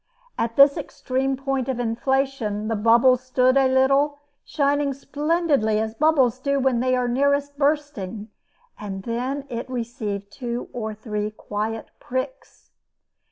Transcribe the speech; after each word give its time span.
At 0.35 0.55
this 0.55 0.77
extreme 0.77 1.37
point 1.37 1.69
of 1.69 1.79
inflation, 1.79 2.69
the 2.69 2.75
bubble 2.75 3.17
stood 3.17 3.55
a 3.55 3.67
little, 3.71 4.17
shining 4.43 4.93
splendidly 4.95 5.79
as 5.79 5.93
bubbles 5.93 6.39
do 6.39 6.59
when 6.59 6.79
they 6.79 6.95
are 6.95 7.07
nearest 7.07 7.55
bursting, 7.55 8.29
and 8.79 9.03
then 9.03 9.45
it 9.47 9.69
received 9.69 10.31
two 10.31 10.69
or 10.73 10.95
three 10.95 11.29
quiet 11.29 11.91
pricks. 11.99 12.71